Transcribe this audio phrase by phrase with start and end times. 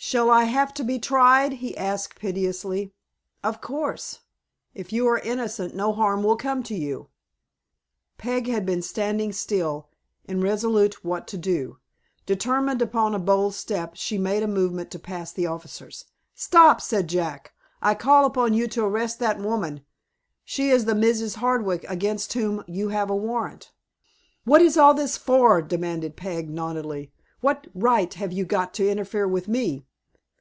[0.00, 2.94] "Shall I have to be tried?" he asked, piteously.
[3.42, 4.20] "Of course.
[4.72, 7.08] If you are innocent, no harm will come to you."
[8.16, 9.90] Peg had been standing still,
[10.26, 11.78] irresolute what to do.
[12.26, 16.04] Determined upon a bold step, she made a movement to pass the officers.
[16.32, 17.52] "Stop!" said Jack.
[17.82, 19.84] "I call upon you to arrest that woman.
[20.44, 21.34] She is the Mrs.
[21.36, 23.72] Hardwick against whom you have a warrant."
[24.44, 27.10] "What is all this for?" demanded Peg, haughtily.
[27.40, 29.84] "What right have you to interfere with me?"